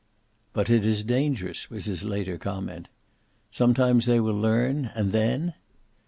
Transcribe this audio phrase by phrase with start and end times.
[0.53, 2.87] "But it is dangerous," was his later comment.
[3.51, 5.53] "Sometimes they will learn, and then?"